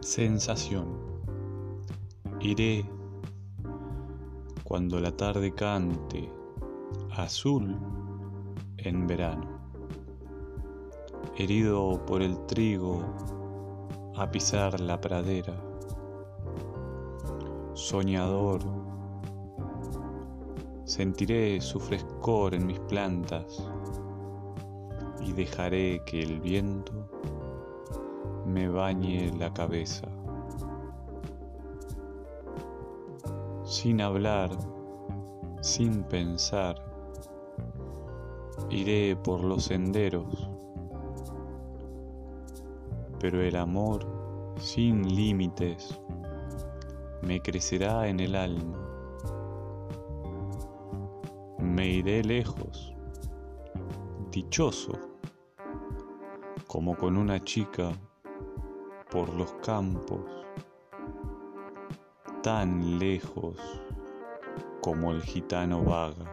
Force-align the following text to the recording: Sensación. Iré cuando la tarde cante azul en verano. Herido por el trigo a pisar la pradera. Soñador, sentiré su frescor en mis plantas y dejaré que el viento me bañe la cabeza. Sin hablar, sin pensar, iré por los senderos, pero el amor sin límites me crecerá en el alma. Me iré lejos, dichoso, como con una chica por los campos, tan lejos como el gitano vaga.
Sensación. 0.00 0.86
Iré 2.40 2.88
cuando 4.64 5.00
la 5.00 5.14
tarde 5.14 5.52
cante 5.52 6.32
azul 7.10 7.76
en 8.78 9.06
verano. 9.06 9.60
Herido 11.36 12.04
por 12.06 12.22
el 12.22 12.46
trigo 12.46 13.02
a 14.16 14.30
pisar 14.30 14.80
la 14.80 15.00
pradera. 15.00 15.60
Soñador, 17.74 18.60
sentiré 20.84 21.60
su 21.60 21.80
frescor 21.80 22.54
en 22.54 22.66
mis 22.66 22.80
plantas 22.80 23.68
y 25.20 25.32
dejaré 25.32 26.02
que 26.06 26.22
el 26.22 26.40
viento 26.40 27.10
me 28.48 28.68
bañe 28.68 29.30
la 29.38 29.52
cabeza. 29.52 30.08
Sin 33.64 34.00
hablar, 34.00 34.50
sin 35.60 36.02
pensar, 36.04 36.76
iré 38.70 39.16
por 39.16 39.44
los 39.44 39.64
senderos, 39.64 40.48
pero 43.20 43.42
el 43.42 43.56
amor 43.56 44.06
sin 44.58 45.14
límites 45.14 46.00
me 47.20 47.40
crecerá 47.40 48.08
en 48.08 48.20
el 48.20 48.34
alma. 48.34 48.78
Me 51.58 51.86
iré 51.86 52.24
lejos, 52.24 52.94
dichoso, 54.30 54.92
como 56.66 56.96
con 56.96 57.16
una 57.16 57.42
chica 57.44 57.92
por 59.10 59.32
los 59.34 59.52
campos, 59.64 60.20
tan 62.42 62.98
lejos 62.98 63.56
como 64.82 65.12
el 65.12 65.22
gitano 65.22 65.82
vaga. 65.82 66.30